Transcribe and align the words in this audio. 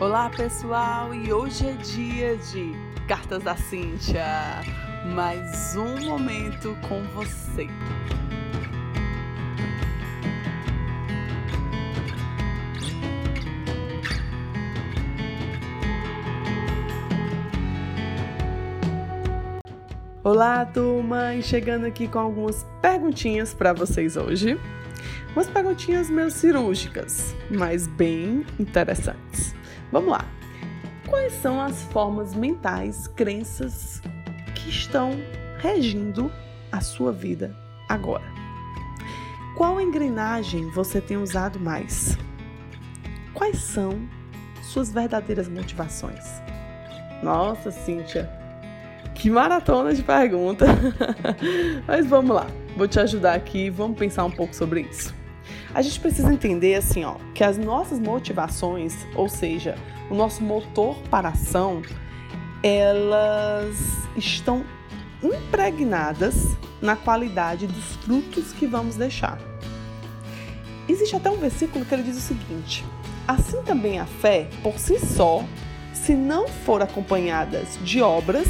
Olá 0.00 0.30
pessoal, 0.30 1.12
e 1.12 1.32
hoje 1.32 1.66
é 1.66 1.72
dia 1.72 2.36
de 2.36 2.72
Cartas 3.08 3.42
da 3.42 3.56
Cíntia. 3.56 4.24
Mais 5.12 5.74
um 5.74 6.06
momento 6.06 6.78
com 6.88 7.02
você. 7.08 7.66
Olá, 20.22 20.64
turma! 20.64 21.34
E 21.34 21.42
chegando 21.42 21.86
aqui 21.86 22.06
com 22.06 22.20
algumas 22.20 22.64
perguntinhas 22.80 23.52
para 23.52 23.72
vocês 23.72 24.16
hoje. 24.16 24.60
Umas 25.32 25.48
perguntinhas 25.48 26.08
meio 26.08 26.30
cirúrgicas, 26.30 27.34
mas 27.50 27.88
bem 27.88 28.46
interessantes. 28.60 29.57
Vamos 29.90 30.10
lá. 30.10 30.24
Quais 31.06 31.32
são 31.34 31.60
as 31.60 31.82
formas 31.84 32.34
mentais, 32.34 33.06
crenças 33.08 34.02
que 34.54 34.68
estão 34.68 35.12
regindo 35.58 36.30
a 36.70 36.80
sua 36.80 37.12
vida 37.12 37.56
agora? 37.88 38.24
Qual 39.56 39.80
engrenagem 39.80 40.70
você 40.70 41.00
tem 41.00 41.16
usado 41.16 41.58
mais? 41.58 42.16
Quais 43.32 43.58
são 43.58 43.98
suas 44.62 44.92
verdadeiras 44.92 45.48
motivações? 45.48 46.24
Nossa, 47.22 47.70
Cíntia, 47.70 48.30
que 49.14 49.30
maratona 49.30 49.94
de 49.94 50.02
pergunta! 50.02 50.66
Mas 51.88 52.06
vamos 52.06 52.36
lá, 52.36 52.46
vou 52.76 52.86
te 52.86 53.00
ajudar 53.00 53.34
aqui, 53.34 53.70
vamos 53.70 53.98
pensar 53.98 54.24
um 54.24 54.30
pouco 54.30 54.54
sobre 54.54 54.82
isso. 54.82 55.17
A 55.74 55.82
gente 55.82 56.00
precisa 56.00 56.32
entender 56.32 56.74
assim, 56.74 57.04
ó, 57.04 57.16
que 57.34 57.44
as 57.44 57.58
nossas 57.58 57.98
motivações, 57.98 58.94
ou 59.14 59.28
seja, 59.28 59.76
o 60.10 60.14
nosso 60.14 60.42
motor 60.42 60.96
para 61.10 61.28
a 61.28 61.32
ação, 61.32 61.82
elas 62.62 63.76
estão 64.16 64.64
impregnadas 65.22 66.56
na 66.80 66.96
qualidade 66.96 67.66
dos 67.66 67.96
frutos 67.96 68.52
que 68.52 68.66
vamos 68.66 68.96
deixar. 68.96 69.38
Existe 70.88 71.16
até 71.16 71.30
um 71.30 71.36
versículo 71.36 71.84
que 71.84 71.94
ele 71.94 72.02
diz 72.02 72.16
o 72.16 72.20
seguinte: 72.20 72.84
Assim 73.26 73.62
também 73.62 73.98
a 73.98 74.06
fé, 74.06 74.48
por 74.62 74.78
si 74.78 74.98
só, 74.98 75.44
se 75.92 76.14
não 76.14 76.48
for 76.48 76.80
acompanhada 76.80 77.62
de 77.82 78.00
obras, 78.00 78.48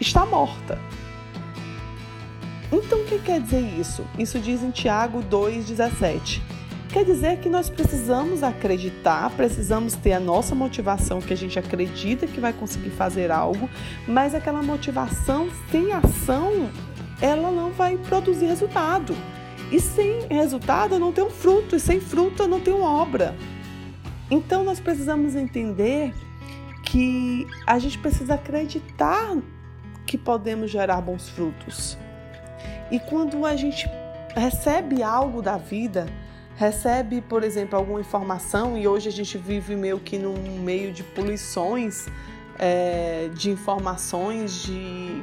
está 0.00 0.24
morta. 0.24 0.78
Então, 2.72 3.00
o 3.00 3.04
que 3.04 3.18
quer 3.18 3.40
dizer 3.40 3.60
isso? 3.60 4.04
Isso 4.18 4.38
diz 4.38 4.62
em 4.62 4.70
Tiago 4.70 5.22
2,17. 5.22 6.40
Quer 6.92 7.04
dizer 7.04 7.38
que 7.38 7.48
nós 7.48 7.70
precisamos 7.70 8.42
acreditar, 8.42 9.30
precisamos 9.30 9.94
ter 9.94 10.12
a 10.12 10.20
nossa 10.20 10.56
motivação, 10.56 11.20
que 11.20 11.32
a 11.32 11.36
gente 11.36 11.56
acredita 11.56 12.26
que 12.26 12.40
vai 12.40 12.52
conseguir 12.52 12.90
fazer 12.90 13.30
algo, 13.30 13.70
mas 14.08 14.34
aquela 14.34 14.60
motivação 14.60 15.48
sem 15.70 15.92
ação, 15.92 16.68
ela 17.20 17.52
não 17.52 17.70
vai 17.70 17.96
produzir 17.96 18.46
resultado. 18.46 19.16
E 19.70 19.78
sem 19.78 20.26
resultado 20.28 20.96
eu 20.96 20.98
não 20.98 21.12
tenho 21.12 21.30
fruto, 21.30 21.76
e 21.76 21.80
sem 21.80 22.00
fruto 22.00 22.42
eu 22.42 22.48
não 22.48 22.58
tenho 22.58 22.82
obra. 22.82 23.36
Então 24.28 24.64
nós 24.64 24.80
precisamos 24.80 25.36
entender 25.36 26.12
que 26.84 27.46
a 27.64 27.78
gente 27.78 27.98
precisa 27.98 28.34
acreditar 28.34 29.36
que 30.04 30.18
podemos 30.18 30.72
gerar 30.72 31.00
bons 31.00 31.28
frutos. 31.28 31.96
E 32.90 32.98
quando 32.98 33.46
a 33.46 33.54
gente 33.54 33.88
recebe 34.34 35.02
algo 35.02 35.40
da 35.40 35.56
vida, 35.56 36.06
recebe, 36.56 37.20
por 37.20 37.44
exemplo, 37.44 37.78
alguma 37.78 38.00
informação, 38.00 38.76
e 38.76 38.86
hoje 38.86 39.08
a 39.08 39.12
gente 39.12 39.38
vive 39.38 39.76
meio 39.76 39.98
que 39.98 40.18
num 40.18 40.58
meio 40.60 40.92
de 40.92 41.02
poluições 41.02 42.08
é, 42.58 43.30
de 43.32 43.50
informações, 43.50 44.62
de, 44.62 45.22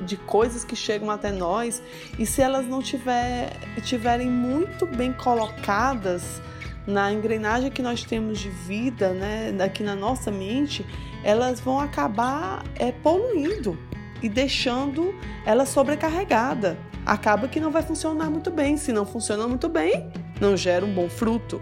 de 0.00 0.16
coisas 0.16 0.64
que 0.64 0.74
chegam 0.74 1.10
até 1.10 1.30
nós, 1.30 1.82
e 2.18 2.24
se 2.24 2.40
elas 2.40 2.66
não 2.66 2.82
tiver, 2.82 3.52
tiverem 3.82 4.28
muito 4.28 4.86
bem 4.86 5.12
colocadas 5.12 6.40
na 6.86 7.12
engrenagem 7.12 7.70
que 7.70 7.82
nós 7.82 8.02
temos 8.04 8.38
de 8.38 8.48
vida, 8.48 9.10
né, 9.10 9.54
aqui 9.64 9.82
na 9.82 9.94
nossa 9.94 10.30
mente, 10.30 10.86
elas 11.22 11.60
vão 11.60 11.78
acabar 11.78 12.64
é, 12.76 12.90
poluindo 12.90 13.76
e 14.22 14.28
deixando 14.28 15.14
ela 15.44 15.66
sobrecarregada. 15.66 16.78
Acaba 17.04 17.48
que 17.48 17.60
não 17.60 17.70
vai 17.70 17.82
funcionar 17.82 18.30
muito 18.30 18.50
bem. 18.50 18.76
Se 18.76 18.92
não 18.92 19.06
funciona 19.06 19.46
muito 19.46 19.68
bem, 19.68 20.10
não 20.40 20.56
gera 20.56 20.84
um 20.84 20.92
bom 20.92 21.08
fruto. 21.08 21.60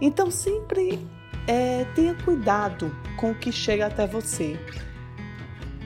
Então 0.00 0.30
sempre 0.30 1.06
é, 1.46 1.84
tenha 1.94 2.14
cuidado 2.14 2.94
com 3.16 3.30
o 3.30 3.34
que 3.34 3.50
chega 3.50 3.86
até 3.86 4.06
você. 4.06 4.58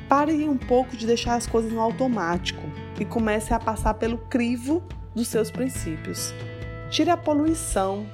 Pare 0.09 0.49
um 0.49 0.57
pouco 0.57 0.97
de 0.97 1.07
deixar 1.07 1.35
as 1.35 1.47
coisas 1.47 1.73
no 1.73 1.81
automático 1.81 2.63
e 3.01 3.05
comece 3.05 3.55
a 3.55 3.59
passar 3.59 3.95
pelo 3.95 4.19
crivo 4.19 4.83
dos 5.15 5.29
seus 5.29 5.51
princípios. 5.51 6.35
Tire 6.91 7.11
a 7.11 7.17
poluição 7.17 8.07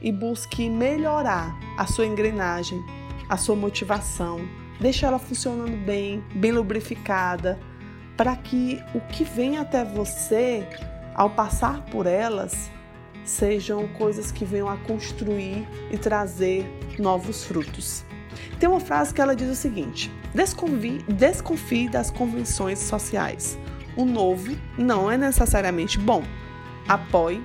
e 0.00 0.12
busque 0.12 0.68
melhorar 0.68 1.58
a 1.76 1.86
sua 1.86 2.06
engrenagem, 2.06 2.82
a 3.28 3.36
sua 3.36 3.56
motivação, 3.56 4.40
deixa 4.80 5.06
ela 5.06 5.18
funcionando 5.18 5.76
bem, 5.84 6.22
bem 6.34 6.52
lubrificada, 6.52 7.58
para 8.16 8.34
que 8.36 8.82
o 8.94 9.00
que 9.00 9.24
vem 9.24 9.58
até 9.58 9.84
você, 9.84 10.66
ao 11.14 11.30
passar 11.30 11.82
por 11.86 12.06
elas, 12.06 12.70
sejam 13.24 13.86
coisas 13.88 14.32
que 14.32 14.44
venham 14.44 14.68
a 14.68 14.76
construir 14.76 15.66
e 15.90 15.98
trazer 15.98 16.66
novos 16.98 17.44
frutos. 17.44 18.04
Tem 18.58 18.68
uma 18.68 18.80
frase 18.80 19.14
que 19.14 19.20
ela 19.20 19.36
diz 19.36 19.48
o 19.48 19.54
seguinte: 19.54 20.10
desconfie, 20.34 21.04
desconfie 21.08 21.88
das 21.88 22.10
convenções 22.10 22.78
sociais. 22.78 23.58
O 23.96 24.04
novo 24.04 24.56
não 24.76 25.10
é 25.10 25.16
necessariamente 25.16 25.98
bom. 25.98 26.22
Apoie, 26.88 27.42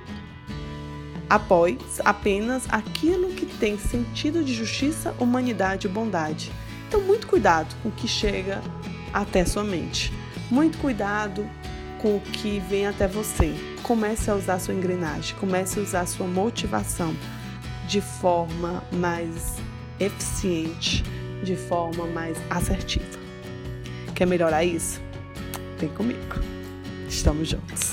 apoie 1.30 1.78
apenas 2.06 2.66
aquilo 2.70 3.30
que 3.30 3.46
tem 3.46 3.78
sentido 3.78 4.44
de 4.44 4.54
justiça, 4.54 5.14
humanidade 5.20 5.88
e 5.88 5.90
bondade 5.90 6.52
então, 6.94 7.02
muito 7.08 7.26
cuidado 7.26 7.76
com 7.82 7.90
o 7.90 7.92
que 7.92 8.08
chega 8.08 8.62
até 9.12 9.44
sua 9.44 9.64
mente. 9.64 10.14
Muito 10.52 10.78
cuidado 10.78 11.50
com 12.00 12.18
o 12.18 12.22
que 12.22 12.60
vem 12.70 12.86
até 12.86 13.08
você. 13.08 13.56
Comece 13.82 14.30
a 14.30 14.36
usar 14.36 14.60
sua 14.60 14.76
engrenagem, 14.76 15.36
comece 15.38 15.80
a 15.80 15.82
usar 15.82 16.06
sua 16.06 16.28
motivação 16.28 17.16
de 17.88 18.00
forma 18.00 18.84
mais 18.92 19.56
eficiente, 20.00 21.04
de 21.44 21.56
forma 21.56 22.06
mais 22.06 22.38
assertiva. 22.48 23.20
Quer 24.14 24.28
melhorar 24.28 24.64
isso? 24.64 25.02
Vem 25.80 25.90
comigo. 25.90 26.36
Estamos 27.10 27.50
juntos. 27.50 27.93